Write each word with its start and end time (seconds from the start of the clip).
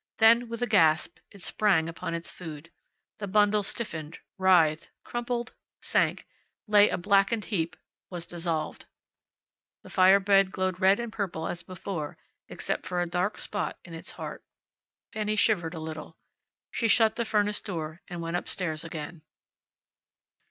Then, 0.17 0.49
with 0.49 0.63
a 0.63 0.65
gasp, 0.65 1.19
it 1.29 1.43
sprang 1.43 1.87
upon 1.87 2.15
its 2.15 2.31
food. 2.31 2.71
The 3.19 3.27
bundle 3.27 3.61
stiffened, 3.61 4.17
writhed, 4.39 4.89
crumpled, 5.03 5.53
sank, 5.79 6.25
lay 6.65 6.89
a 6.89 6.97
blackened 6.97 7.45
heap, 7.53 7.75
was 8.09 8.25
dissolved. 8.25 8.87
The 9.83 9.91
fire 9.91 10.19
bed 10.19 10.51
glowed 10.51 10.79
red 10.79 10.99
and 10.99 11.13
purple 11.13 11.45
as 11.47 11.61
before, 11.61 12.17
except 12.47 12.87
for 12.87 12.99
a 12.99 13.05
dark 13.05 13.37
spot 13.37 13.77
in 13.85 13.93
its 13.93 14.09
heart. 14.13 14.43
Fanny 15.13 15.35
shivered 15.35 15.75
a 15.75 15.79
little. 15.79 16.17
She 16.71 16.87
shut 16.87 17.15
the 17.15 17.23
furnace 17.23 17.61
door 17.61 18.01
and 18.07 18.23
went 18.23 18.37
up 18.37 18.47
stairs 18.47 18.83
again. 18.83 19.21